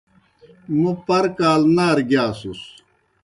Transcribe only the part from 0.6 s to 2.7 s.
موْ پر کال نارہ گِیاسُس۔